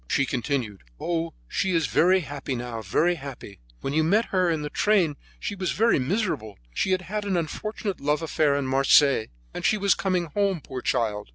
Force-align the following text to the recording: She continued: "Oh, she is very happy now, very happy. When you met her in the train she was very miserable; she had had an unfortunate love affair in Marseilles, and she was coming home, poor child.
She 0.07 0.25
continued: 0.25 0.81
"Oh, 0.99 1.35
she 1.47 1.75
is 1.75 1.85
very 1.85 2.21
happy 2.21 2.55
now, 2.55 2.81
very 2.81 3.13
happy. 3.13 3.59
When 3.81 3.93
you 3.93 4.03
met 4.03 4.29
her 4.33 4.49
in 4.49 4.63
the 4.63 4.71
train 4.71 5.15
she 5.39 5.53
was 5.53 5.73
very 5.73 5.99
miserable; 5.99 6.57
she 6.73 6.89
had 6.89 7.03
had 7.03 7.23
an 7.23 7.37
unfortunate 7.37 8.01
love 8.01 8.23
affair 8.23 8.55
in 8.55 8.65
Marseilles, 8.65 9.27
and 9.53 9.63
she 9.63 9.77
was 9.77 9.93
coming 9.93 10.25
home, 10.25 10.59
poor 10.59 10.81
child. 10.81 11.29